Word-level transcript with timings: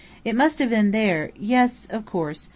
It 0.25 0.35
must 0.35 0.57
have 0.57 0.71
been 0.71 0.89
there 0.89 1.29
yes, 1.37 1.85
of 1.91 2.07
course. 2.07 2.49